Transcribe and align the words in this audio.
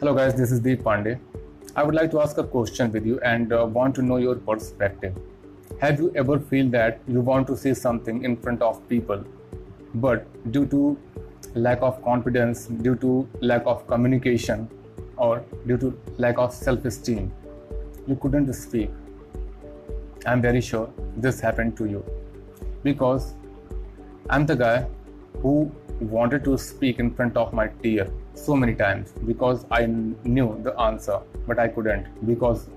Hello, 0.00 0.14
guys, 0.14 0.34
this 0.34 0.50
is 0.50 0.60
Deep 0.60 0.82
Pandey. 0.82 1.20
I 1.76 1.82
would 1.82 1.94
like 1.94 2.10
to 2.12 2.22
ask 2.22 2.38
a 2.38 2.42
question 2.42 2.90
with 2.90 3.04
you 3.04 3.20
and 3.20 3.52
uh, 3.52 3.66
want 3.66 3.94
to 3.96 4.02
know 4.02 4.16
your 4.16 4.34
perspective. 4.34 5.14
Have 5.78 6.00
you 6.00 6.10
ever 6.16 6.38
feel 6.40 6.70
that 6.70 7.00
you 7.06 7.20
want 7.20 7.46
to 7.48 7.54
say 7.54 7.74
something 7.74 8.24
in 8.24 8.34
front 8.38 8.62
of 8.62 8.78
people, 8.88 9.22
but 9.96 10.24
due 10.52 10.64
to 10.68 10.98
lack 11.54 11.82
of 11.82 12.02
confidence, 12.02 12.64
due 12.68 12.94
to 12.94 13.28
lack 13.42 13.66
of 13.66 13.86
communication, 13.88 14.70
or 15.18 15.44
due 15.66 15.76
to 15.76 15.92
lack 16.16 16.38
of 16.38 16.54
self-esteem, 16.54 17.30
you 18.06 18.16
couldn't 18.16 18.50
speak? 18.54 18.88
I'm 20.24 20.40
very 20.40 20.62
sure 20.62 20.90
this 21.14 21.40
happened 21.40 21.76
to 21.76 21.84
you 21.84 22.02
because 22.84 23.34
I'm 24.30 24.46
the 24.46 24.56
guy 24.56 24.86
who 25.42 25.70
wanted 26.00 26.44
to 26.44 26.56
speak 26.58 26.98
in 26.98 27.14
front 27.14 27.36
of 27.36 27.52
my 27.52 27.68
tier 27.82 28.10
so 28.34 28.56
many 28.56 28.74
times 28.74 29.12
because 29.26 29.66
I 29.70 29.86
knew 29.86 30.58
the 30.62 30.78
answer, 30.80 31.20
but 31.46 31.58
I 31.58 31.68
couldn't 31.68 32.26
because 32.26 32.68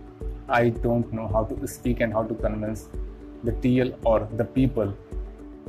I 0.50 0.70
don't 0.70 1.12
know 1.14 1.28
how 1.28 1.46
to 1.46 1.68
speak 1.68 2.02
and 2.02 2.12
how 2.12 2.24
to 2.24 2.34
convince 2.34 2.90
the 3.44 3.52
TL 3.52 3.96
or 4.06 4.28
the 4.38 4.44
people 4.44 4.94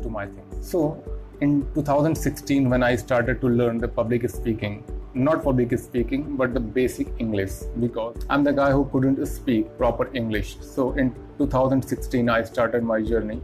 to 0.03 0.09
my 0.09 0.27
thing. 0.27 0.63
So 0.63 1.03
in 1.41 1.67
2016, 1.75 2.69
when 2.69 2.83
I 2.83 2.97
started 2.97 3.41
to 3.41 3.49
learn 3.49 3.79
the 3.79 3.89
public 3.89 4.29
speaking, 4.31 4.85
not 5.15 5.45
public 5.45 5.77
speaking, 5.79 6.37
but 6.37 6.55
the 6.55 6.61
basic 6.61 7.09
English 7.19 7.53
because 7.79 8.17
I'm 8.29 8.43
the 8.43 8.53
guy 8.53 8.73
who 8.73 8.85
couldn't 8.87 9.25
speak 9.27 9.77
proper 9.79 10.11
English. 10.13 10.57
So 10.61 10.93
in 10.93 11.15
2016, 11.39 12.29
I 12.29 12.43
started 12.43 12.83
my 12.83 13.01
journey 13.01 13.41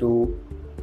to 0.00 0.36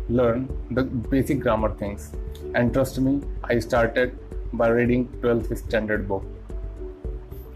learn 0.09 0.49
the 0.71 0.83
basic 0.83 1.39
grammar 1.39 1.73
things. 1.75 2.11
And 2.55 2.73
trust 2.73 2.99
me, 2.99 3.21
I 3.43 3.59
started 3.59 4.17
by 4.53 4.69
reading 4.69 5.07
12th 5.21 5.55
standard 5.57 6.07
book. 6.07 6.23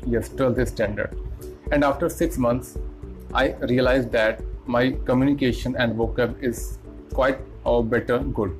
Yes, 0.05 0.29
12th 0.29 0.67
standard. 0.67 1.17
And 1.71 1.83
after 1.83 2.09
six 2.09 2.37
months, 2.37 2.77
I 3.33 3.53
realized 3.73 4.11
that 4.11 4.41
my 4.67 4.91
communication 5.05 5.75
and 5.75 5.95
vocab 5.95 6.41
is 6.41 6.77
quite 7.13 7.39
uh, 7.65 7.81
better, 7.81 8.19
good. 8.19 8.59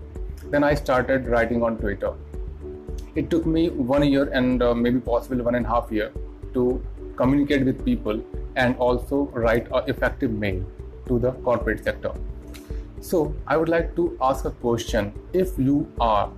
Then 0.50 0.63
I 0.63 0.73
started 0.73 1.28
writing 1.28 1.63
on 1.63 1.78
Twitter. 1.78 2.13
It 3.16 3.30
took 3.30 3.45
me 3.45 3.69
one 3.69 4.03
year 4.03 4.30
and 4.33 4.61
uh, 4.61 4.73
maybe 4.73 5.00
possibly 5.00 5.41
one 5.41 5.55
and 5.55 5.66
a 5.66 5.69
half 5.69 5.91
year 5.91 6.11
to 6.53 6.83
communicate 7.16 7.66
with 7.66 7.85
people 7.85 8.23
and 8.55 8.75
also 8.78 9.25
write 9.33 9.67
an 9.72 9.83
effective 9.88 10.31
mail 10.31 10.63
to 11.07 11.19
the 11.19 11.31
corporate 11.44 11.83
sector. 11.83 12.11
So 13.03 13.35
I 13.45 13.57
would 13.57 13.67
like 13.67 13.97
to 13.97 14.17
ask 14.21 14.45
a 14.45 14.51
question. 14.51 15.11
If 15.33 15.59
you 15.59 15.91
are 15.99 16.31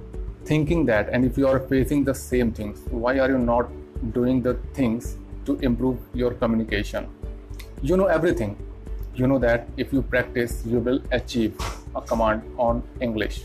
thinking 0.45 0.83
that 0.87 1.09
and 1.09 1.23
if 1.23 1.37
you 1.37 1.47
are 1.47 1.59
facing 1.59 2.03
the 2.03 2.13
same 2.13 2.51
things 2.51 2.79
why 2.89 3.19
are 3.19 3.29
you 3.29 3.37
not 3.37 3.69
doing 4.13 4.41
the 4.41 4.53
things 4.73 5.17
to 5.45 5.57
improve 5.59 5.99
your 6.13 6.31
communication? 6.31 7.07
You 7.83 7.97
know 7.97 8.07
everything. 8.07 8.57
You 9.13 9.27
know 9.27 9.37
that 9.39 9.67
if 9.77 9.93
you 9.93 10.01
practice 10.01 10.63
you 10.65 10.79
will 10.79 11.01
achieve 11.11 11.55
a 11.95 12.01
command 12.01 12.41
on 12.57 12.81
english. 12.99 13.43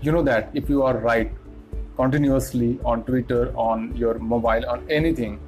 You 0.00 0.10
know 0.10 0.24
that 0.24 0.50
if 0.52 0.68
you 0.68 0.82
are 0.82 0.96
right 0.96 1.30
continuously 1.96 2.80
on 2.84 3.04
twitter 3.04 3.52
on 3.54 3.94
your 3.94 4.18
mobile 4.18 4.68
on 4.74 4.84
anything 4.90 5.38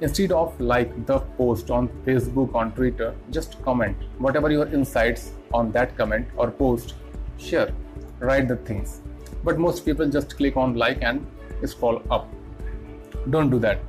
instead 0.00 0.32
of 0.32 0.60
like 0.60 0.94
the 1.06 1.18
post 1.36 1.70
on 1.70 1.88
facebook 2.06 2.54
on 2.54 2.72
twitter 2.72 3.14
just 3.30 3.60
comment. 3.62 3.96
Whatever 4.18 4.50
your 4.50 4.66
insights 4.68 5.32
on 5.52 5.72
that 5.72 5.96
comment 5.96 6.28
or 6.36 6.50
post 6.50 6.94
share. 7.38 7.72
Write 8.20 8.48
the 8.48 8.56
things. 8.56 9.00
But 9.44 9.58
most 9.58 9.84
people 9.84 10.08
just 10.08 10.36
click 10.36 10.56
on 10.56 10.74
like 10.74 10.98
and 11.02 11.26
scroll 11.64 12.02
up. 12.10 12.28
Don't 13.30 13.50
do 13.50 13.58
that. 13.60 13.80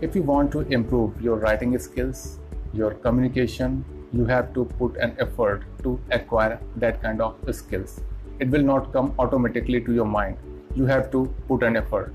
If 0.00 0.14
you 0.14 0.22
want 0.22 0.50
to 0.52 0.60
improve 0.60 1.20
your 1.20 1.36
writing 1.36 1.78
skills 1.78 2.38
your 2.72 2.94
communication 3.02 3.84
you 4.12 4.24
have 4.24 4.52
to 4.54 4.64
put 4.78 4.96
an 4.96 5.16
effort 5.18 5.62
to 5.82 6.00
acquire 6.10 6.60
that 6.76 7.00
kind 7.02 7.20
of 7.20 7.36
skills. 7.52 8.00
It 8.38 8.48
will 8.48 8.62
not 8.62 8.92
come 8.92 9.14
automatically 9.18 9.80
to 9.80 9.92
your 9.92 10.04
mind. 10.04 10.36
You 10.74 10.86
have 10.86 11.10
to 11.12 11.32
put 11.48 11.62
an 11.62 11.76
effort. 11.76 12.14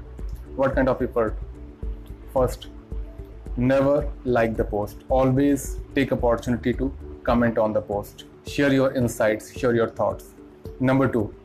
What 0.55 0.75
kind 0.75 0.89
of 0.89 1.01
effort? 1.01 1.37
First 2.33 2.67
never 3.59 4.09
like 4.23 4.55
the 4.55 4.63
post. 4.63 4.97
Always 5.09 5.77
take 5.93 6.11
opportunity 6.11 6.73
to 6.73 6.93
comment 7.23 7.57
on 7.57 7.73
the 7.73 7.81
post. 7.81 8.25
Share 8.47 8.73
your 8.73 8.93
insights 8.95 9.51
share 9.57 9.75
your 9.75 9.89
thoughts. 9.89 10.33
Number 10.79 11.07
2 11.07 11.35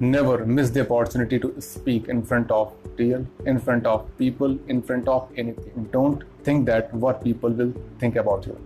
never 0.00 0.46
miss 0.46 0.70
the 0.70 0.80
opportunity 0.88 1.40
to 1.40 1.60
speak 1.60 2.08
in 2.08 2.22
front 2.22 2.52
of 2.52 2.72
real 2.98 3.26
in 3.46 3.58
front 3.58 3.84
of 3.84 4.06
people 4.16 4.56
in 4.68 4.80
front 4.80 5.08
of 5.08 5.28
anything. 5.36 5.88
Don't 5.92 6.22
think 6.44 6.66
that 6.66 6.92
what 6.94 7.22
people 7.22 7.50
will 7.50 7.72
think 7.98 8.16
about 8.16 8.46
you. 8.46 8.56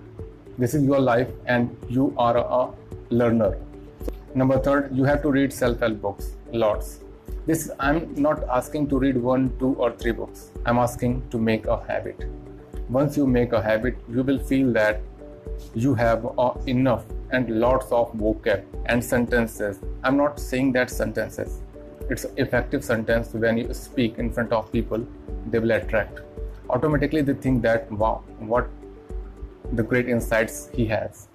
This 0.58 0.74
is 0.74 0.84
your 0.84 1.00
life 1.00 1.28
and 1.46 1.74
you 1.88 2.14
are 2.18 2.36
a 2.36 2.70
learner. 3.08 3.56
Number 4.34 4.58
3 4.58 4.94
you 4.96 5.04
have 5.04 5.22
to 5.22 5.30
read 5.30 5.52
self-help 5.52 6.00
books. 6.00 6.36
Lots 6.52 7.00
this 7.46 7.70
i'm 7.80 8.14
not 8.14 8.44
asking 8.48 8.88
to 8.88 8.98
read 8.98 9.16
one 9.16 9.52
two 9.58 9.74
or 9.74 9.92
three 9.92 10.12
books 10.12 10.50
i'm 10.66 10.78
asking 10.78 11.22
to 11.30 11.38
make 11.38 11.66
a 11.66 11.78
habit 11.88 12.28
once 12.88 13.16
you 13.16 13.26
make 13.26 13.52
a 13.52 13.62
habit 13.62 13.96
you 14.08 14.22
will 14.22 14.38
feel 14.38 14.72
that 14.72 15.00
you 15.74 15.94
have 15.94 16.26
uh, 16.38 16.52
enough 16.66 17.04
and 17.30 17.48
lots 17.60 17.90
of 17.90 18.12
vocab 18.12 18.64
and 18.86 19.04
sentences. 19.04 19.78
I'm 20.04 20.16
not 20.16 20.38
saying 20.38 20.72
that 20.72 20.90
sentences. 20.90 21.62
It's 22.10 22.26
effective 22.36 22.84
sentence 22.84 23.32
when 23.32 23.56
you 23.58 23.72
speak 23.72 24.18
in 24.18 24.32
front 24.32 24.52
of 24.52 24.70
people, 24.72 25.06
they 25.46 25.58
will 25.58 25.72
attract. 25.72 26.20
Automatically 26.68 27.22
they 27.22 27.34
think 27.34 27.62
that 27.62 27.90
wow, 27.90 28.22
what 28.38 28.68
the 29.72 29.82
great 29.82 30.08
insights 30.08 30.68
he 30.74 30.86
has. 30.86 31.28